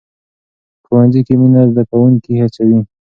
په 0.81 0.81
ښوونځي 0.87 1.21
کې 1.27 1.33
مینه 1.39 1.61
زده 1.71 1.83
کوونکي 1.91 2.31
هڅوي. 2.41 2.79